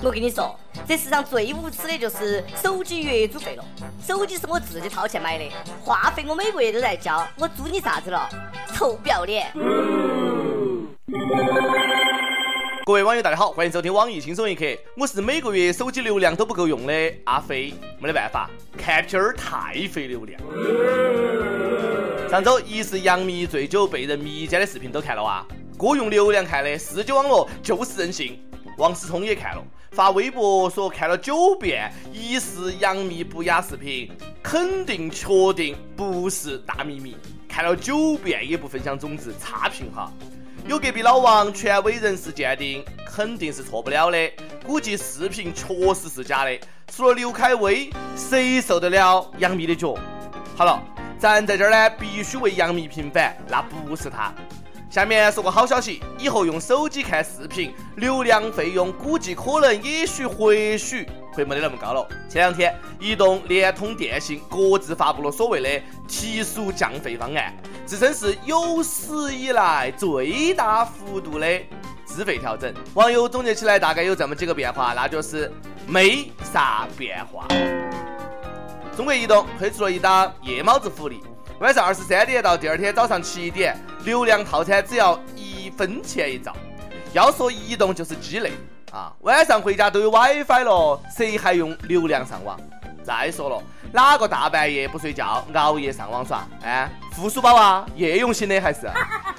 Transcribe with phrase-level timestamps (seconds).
[0.00, 3.64] 我跟你说，这世上最无耻的就是手机月租费了。
[4.04, 5.44] 手机是我自己掏钱买的，
[5.84, 8.28] 话费我每个月都在交，我租你啥子了？
[8.74, 9.52] 臭不要脸！
[12.84, 14.64] 各位网友，大家好，欢迎收听网易轻松一刻，
[14.96, 16.92] 我是每个月手机流量都不够用的
[17.26, 20.40] 阿飞，没得办法，看片儿太费流量。
[22.28, 25.46] 上周疑似杨幂醉酒被人迷奸的视频都看了啊？
[25.76, 28.42] 过用流量看的，世界网络就是任性。
[28.78, 29.62] 王思聪也看了，
[29.92, 34.10] 发微博说看了九遍疑似杨幂不雅视频，
[34.42, 37.14] 肯定确定不是大秘密。
[37.46, 40.10] 看了九遍也不分享种子，差评哈。
[40.66, 44.18] 有隔壁老王权威人士鉴定，肯定是错不了的。
[44.66, 46.58] 估计视频确实是假的。
[46.90, 49.94] 除了刘恺威，谁受得了杨幂的脚？
[50.56, 50.82] 好了，
[51.18, 54.32] 咱在这儿呢，必须为杨幂平反，那不是她。
[54.92, 62.06] 下面说个好消息，以后用手机看视频，流量费用估计可能也许或许会没得那么高了。
[62.28, 67.54] 前两天，移动、联通、电信各自发布了所谓的提速降费方案。
[67.86, 71.46] 自称是有史以来最大幅度的
[72.04, 75.50] 资费调整，网友总结起来大概有这么几个变化，那就是
[75.86, 77.48] 没啥变化。
[78.94, 81.22] 中国移动推出了一档夜猫子福利，
[81.62, 86.52] 晚上二十三点到第二天早上七点，流量套餐只要一分钱一兆。
[87.12, 88.50] 要说移动就是鸡肋
[88.90, 92.58] 啊，晚上回家都有 WiFi 了，谁还用流量上网？
[93.04, 96.44] 再说了，哪个大半夜不睡觉熬夜上网耍？
[96.64, 98.90] 哎，附属包啊，夜用型的还是？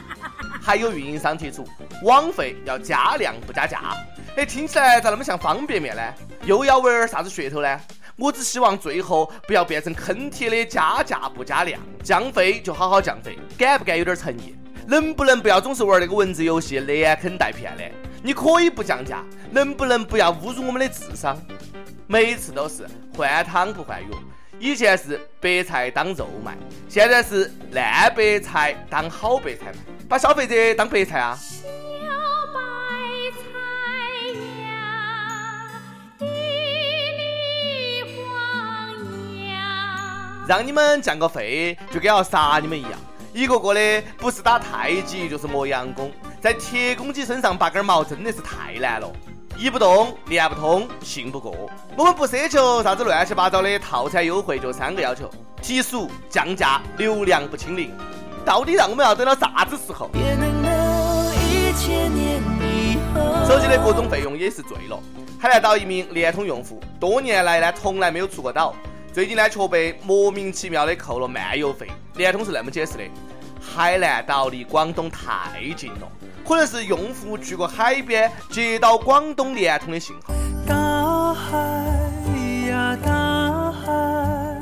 [0.64, 1.68] 还有运营商提出
[2.02, 3.94] 网费要加量不加价，
[4.38, 6.02] 哎，听起来咋那么像方便面呢？
[6.44, 7.78] 又要玩啥子噱头呢？
[8.18, 14.54] 我只希望最后不要变成坑爹的加价不加量，降费就好好降费，敢不敢有点诚意？
[14.86, 17.84] 能不能不要总是玩那个文字游戏连坑带骗的？
[18.22, 21.38] 你可以不降价，能不能不要侮辱我们的智商？
[22.06, 24.08] 每次都是换汤不换药，
[24.58, 26.56] 以前是白菜当肉卖，
[26.88, 29.78] 现在是烂白菜当好白菜卖，
[30.08, 31.38] 把消费者当白菜啊！
[40.46, 42.92] 让你们降个费，就跟要杀你们一样，
[43.32, 49.10] 一个个的不是打太极就是磨洋工，在铁公鸡身上拔根毛真的是太难了。
[49.58, 51.68] 一不动，连不通，信不过。
[51.96, 55.28] 我们不奢求啥子乱七八糟的套餐优惠，就三个要求：
[55.60, 57.90] 提速、降价、流量不清零。
[58.44, 60.08] 到底让我们要等到啥子时候？
[63.48, 65.00] 手机的各种费用也是醉了。
[65.40, 68.74] 海南岛一名联通用户，多年来呢从来没有出过岛，
[69.16, 71.86] 最近呢却被莫名其妙的扣了漫游费。
[72.16, 73.04] 联通是那么解释的：
[73.58, 76.12] 海南岛离广东太近了。
[76.46, 80.34] 可能是用户去过海边，接到广东联通的信号。
[80.66, 81.56] 大海
[82.68, 84.60] 呀，大海，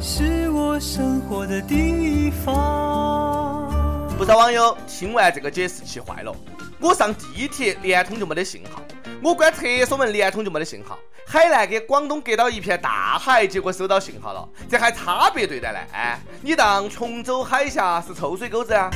[0.00, 3.68] 是我生活的地方。
[4.16, 6.32] 不少网友听完这个解释气坏了。
[6.78, 8.80] 我上地铁，联通就没得信号；
[9.22, 10.98] 我关厕所门，联通就没得信号。
[11.26, 15.78] 海南跟广东隔到一片大海，结果收到信号了，这还差别对待呢？
[15.92, 18.90] 哎，你当琼州海峡是臭水沟子啊？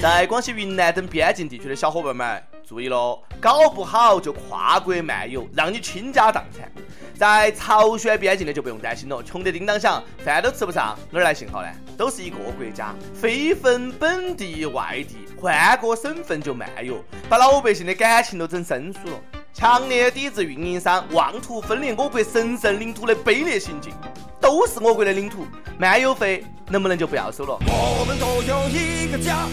[0.00, 6.70] 在广西云南等边境地区的小伙伴们注意喽，搞不好就跨国漫游，让你倾家荡产。
[7.16, 11.68] 在朝鲜边境的就不用担心了，穷得叮当响，饭都吃不上，哪儿来信号呢？
[11.96, 19.18] 都是一个国家，非分本地外地，换个省份就漫游，把老百姓的感情都整生疏了。
[19.54, 23.94] 强烈抵制运营商妄图分裂我国神圣领土的卑劣行径。
[24.40, 25.44] 都是我国的领土，
[25.78, 27.58] 漫游费能不能就不要收了？
[27.66, 29.48] 我们都有一个家，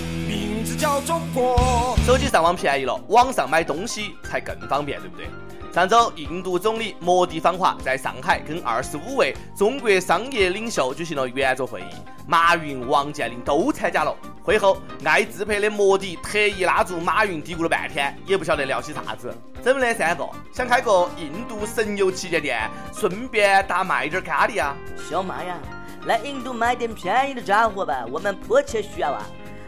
[0.65, 1.95] 字叫中国。
[2.05, 5.27] 手机上网便宜了，网上买东西才更方便，对不对？
[5.71, 11.85] 上周，印度总理莫迪访华，在上海跟二十五位中国商业领袖举行了圆桌会议，
[12.25, 14.15] 马云、王健林都参加了。
[14.41, 19.35] 会后，爱自拍的莫迪特意拉住马云嘀咕了半天，也不晓得聊些啥子。
[19.61, 24.77] 怎么的，三个想开个印度神油旗舰店，顺便大卖点咖喱啊？
[25.09, 25.57] 小妈呀，
[26.05, 29.25] 来印度买点便宜的家伙吧，我们迫切需要啊！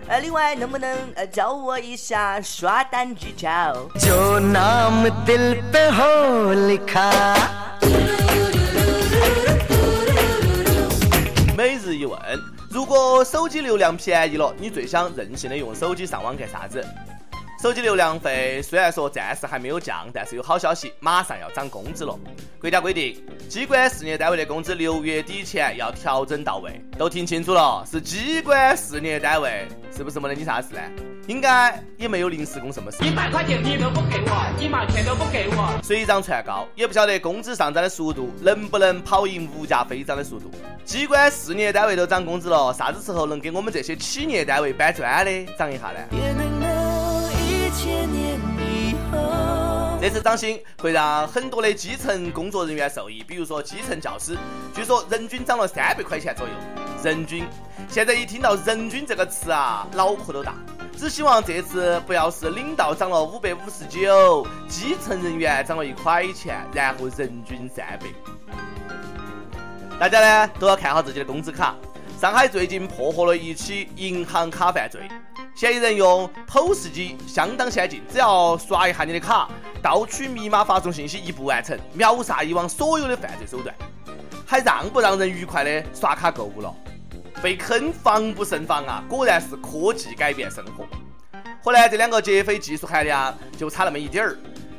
[0.09, 3.75] 呃，另外能不能呃教我一下刷单技巧？
[11.57, 12.17] 每日一问。
[12.69, 16.85] 如果手机流量便宜了，你最想任性的用手机上网干啥子？
[17.59, 22.15] 手机流量费虽然说暂时还没有降，但是有好消息，马上要涨工资了。
[22.61, 23.19] 国家规定，
[23.49, 26.79] 机关事业单位的工资六月底前要调整到位。
[26.99, 30.81] 都听清楚了，是机关事业单位，是不是没得你啥事呢？
[31.25, 33.03] 应该也没有临时工什么事。
[33.03, 35.79] 一百块钱你都不给我，一毛钱都不给我。
[35.83, 40.51] 水涨船高，也不晓得工资上涨的速度能不能跑赢物价飞涨的速度。
[40.85, 46.56] 机关事业单位都涨工资了，啥子时候能给我们这些企业单位搬砖的涨一下呢？
[49.99, 54.37] 这次涨薪会让很多的基层工作人员受益，比如说基层教师，
[54.73, 56.53] 据说人均涨了三百块钱左右。
[57.03, 57.45] 人均，
[57.89, 60.55] 现在一听到“人均”这个词啊，脑壳都大。
[60.95, 68.07] 只希望这次不要是领导涨了五百五十九，基层人员涨了一块钱，然后人均三百。
[69.99, 71.75] 大家呢都要看好自己的工资卡。
[72.19, 75.01] 上海最近破获了一起银行卡犯罪。
[75.57, 79.49] 嫌疑人用 POS 机相当先进，只要刷一下你的卡，
[79.81, 83.75] 盗取密码、发送信息一步完成，秒杀以往所有的犯罪手段，
[84.45, 86.71] 还让不让人愉快的刷卡购物了？
[87.41, 89.03] 被坑防不胜防啊！
[89.09, 90.85] 果然是科技改变生活。
[91.63, 94.37] 后来这两个劫匪技术含量就差那么一点儿，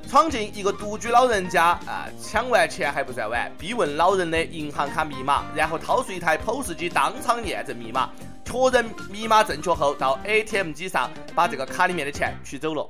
[0.08, 8.10] 闯进一个独居老人家啊，抢完钱还不算完，逼问老人的银行卡密码，然后掏出一台 POS 机当场验证密码。
[8.48, 12.88] 确认密码正确后，到 ATM 机上把这个卡里面的钱取走了，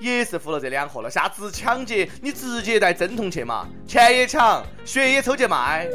[0.00, 1.08] 也是服了这两货了。
[1.08, 5.86] 下次抢劫你直接带针筒去嘛，钱也抢，血也抽去卖。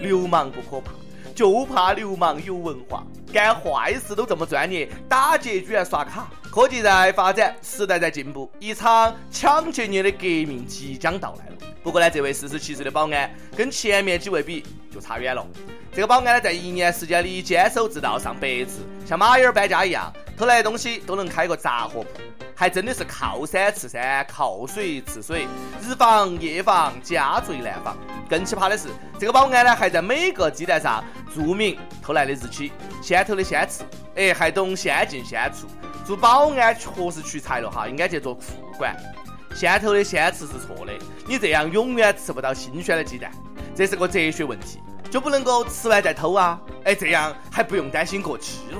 [0.00, 0.92] 流氓不可怕，
[1.34, 6.30] 就怕流氓有文化，干坏事都这么专业，打劫居然刷卡。
[6.56, 11.56] 科技在发展，时代在进步，一场抢劫业的革命即将到来了。
[11.82, 15.46] 不过呢，这位四十七岁的保安跟前面几位比就差远了。
[15.92, 22.08] 这个保安呢，在一年时间里坚守自盗上百次，像马眼儿搬家一样，偷来的东西都能开个杂货铺，
[22.54, 25.46] 还真的是靠山吃山，靠水吃水，
[25.82, 27.94] 日防夜防，家贼难防。
[28.30, 28.88] 更奇葩的是，
[29.20, 31.04] 这个保安呢，还在每个鸡蛋上
[31.34, 32.72] 注明偷来的日期，
[33.02, 35.66] 先偷的先吃，哎，还懂先进先出。
[36.06, 38.42] 做保安确实屈才了哈，应该去做库
[38.78, 38.96] 管。
[39.56, 40.92] 先偷的先吃是错的，
[41.26, 43.32] 你这样永远吃不到新鲜的鸡蛋，
[43.74, 44.78] 这是个哲学问题。
[45.10, 46.60] 就不能够吃完再偷啊？
[46.84, 48.78] 哎，这样还不用担心过期了。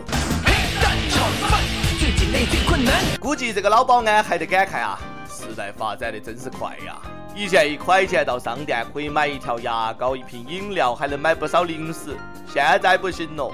[3.18, 6.96] 估计这个老保安还得感慨啊，时代发展的真是快呀！
[7.34, 12.16] 以前一块钱到商店可以买一条牙膏、一瓶饮料，还能买不少零食，
[12.52, 13.50] 现在不行了，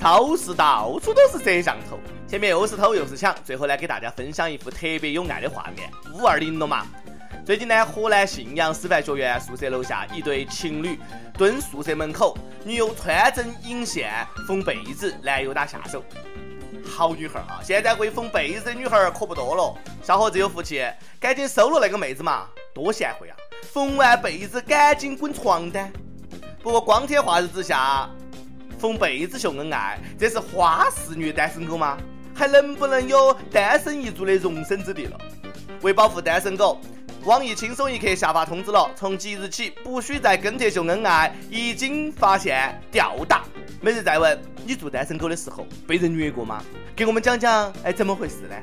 [0.00, 1.98] 超市到处都是摄像头。
[2.34, 5.88] 前面又是偷又是抢，最后呢，给大家分享一幅特别有爱的画面。
[6.12, 6.84] 五二零了嘛？
[7.46, 10.98] 最近呢，河南信阳师范学院宿舍楼下一对情侣
[11.38, 14.10] 蹲宿舍门口，女友穿针引线
[14.48, 16.02] 缝被子，男友打下手。
[16.84, 17.60] 好女孩啊！
[17.62, 19.72] 现在会缝被子的女孩可不多了。
[20.02, 20.84] 小伙子有福气，
[21.20, 23.36] 赶紧收了那个妹子嘛，多贤惠啊！
[23.72, 25.88] 缝完被子赶紧滚床单。
[26.64, 28.10] 不过光天化日之下
[28.76, 31.96] 缝被子秀恩爱，这是花式虐单身狗吗？
[32.34, 35.18] 还能不能有单身一族的容身之地了？
[35.82, 36.80] 为保护单身狗。
[37.24, 43.44] 网易轻松一刻下发通知了，从即日起不许再跟帖秀恩爱，一经发现吊打。
[43.80, 46.62] 每日再问，你做单身狗的时候被人虐过吗？
[46.94, 48.56] 给我们讲讲，哎，怎么回事呢？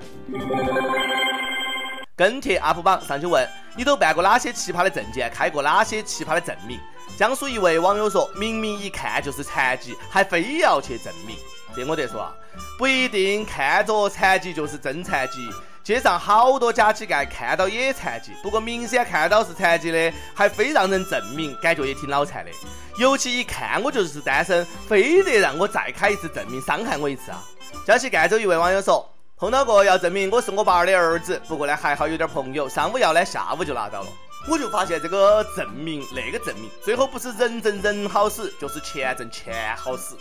[2.16, 6.80] 跟帖 UP 榜上去问，你都办过哪些奇葩的证件，开过哪些奇葩的证明？
[7.18, 11.36] 江苏一位网友说，明明一看就是残疾，还非要去证明。
[11.76, 12.34] 这我得说啊，
[12.78, 15.50] 不一定看着残疾就是真残疾。
[15.84, 22.52] 街上好多假乞丐看到也残疾，不过明显看到是残疾的，还非让人证明，感觉也挺脑残的。
[22.98, 27.44] 尤其一看我就是单身，非得让我再开一次证明，伤害我一次啊！
[27.84, 34.08] 江西赣州一位网友说，碰到过要证明我是我爸的儿子，不过呢还好有点朋友，上午要呢，下午就拿到了。
[34.48, 40.16] 我就发现这个证明那个证明，最后不是人证人好使，就是钱挣钱好使。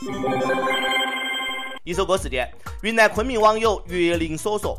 [1.83, 2.47] 一首歌时间，
[2.83, 4.79] 云南昆明网友月灵所说。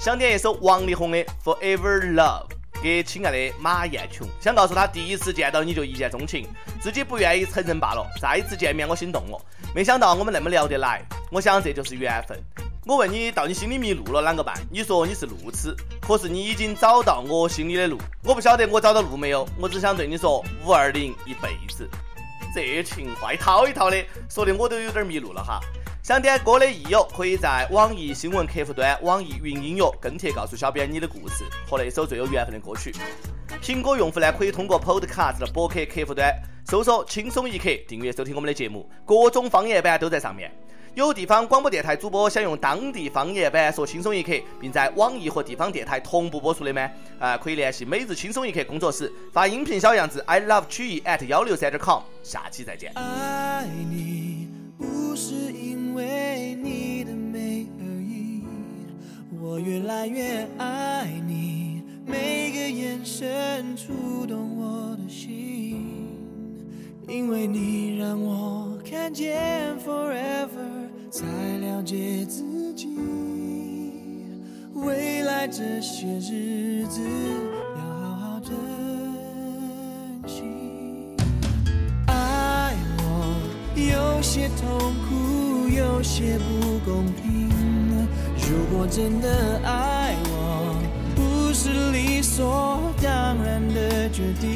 [0.00, 2.46] 想点一首王力宏的《Forever Love》
[2.82, 6.48] 给亲爱的马艳琼，想告诉她第一次见到你就一见钟情，
[6.80, 8.06] 自己不愿意承认罢了。
[8.18, 9.38] 再次见面我心动了，
[9.74, 12.42] 没想到我们那么聊得来，我想这就是缘分。
[12.86, 14.56] 我问你到你心里迷路了啷个办？
[14.70, 17.98] 你说你是路痴，可是你已经找到我心里的路。
[18.24, 21.86] 我不晓得我找到路没有，我只想对你说五二零一辈子。
[22.54, 25.60] 这情话一套一套的，说的我都有点迷路了哈。
[26.08, 32.94] 想点歌的益友，可以在网易新闻客户端、网易云音乐跟帖告诉小编你的故事和那首最有缘分的歌曲。
[33.60, 36.34] 苹果用户呢，可以通过 Podcast 的博客客户端
[36.64, 40.50] 搜索“轻松一刻”，订阅收听我们的节目，各种方言版都在上面。
[40.94, 46.90] 有地方广播电台主播想用当地方言版说轻松一刻，并在网易和地方电台同步播出的吗？
[47.18, 52.00] 啊，可以联系每日轻松一刻工作室发音频小样子，I love 曲艺 at 幺六三点 com。
[52.22, 52.94] 下期再见。
[52.94, 54.47] 爱你
[54.78, 58.44] 不是因为你的美而已，
[59.40, 65.84] 我越来越爱你，每个眼神触动我的心，
[67.08, 70.48] 因为你让我看见 forever，
[71.10, 71.26] 才
[71.58, 72.88] 了解自己，
[74.74, 77.00] 未来这些日子
[84.60, 87.48] 痛苦，有些不公平。
[88.36, 90.74] 如果真的爱我，
[91.14, 94.46] 不是理所当然的决定。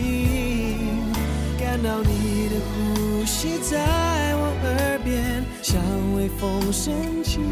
[1.58, 3.78] 感到你的呼吸在
[4.34, 5.80] 我耳边，像
[6.14, 7.42] 微风深情，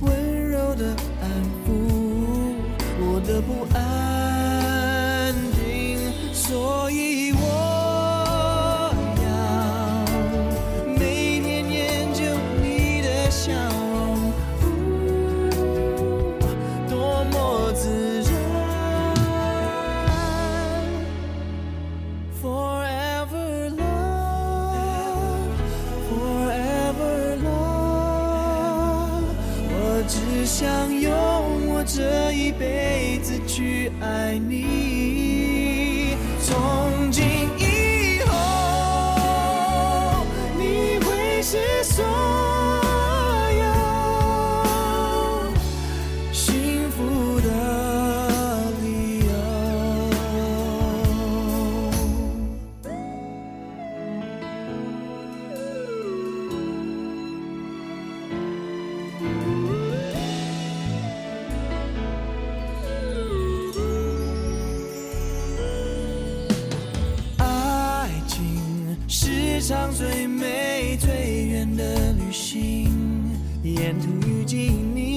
[0.00, 1.30] 温柔的安
[1.64, 1.66] 抚
[2.98, 5.98] 我的不安定，
[6.32, 7.05] 所以
[69.66, 72.88] 上最美最远的旅行，
[73.64, 74.60] 沿途遇见
[74.94, 75.15] 你，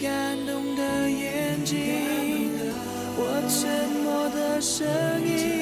[0.00, 1.76] 感动的眼睛
[3.16, 4.86] 我沉默的声
[5.26, 5.57] 音。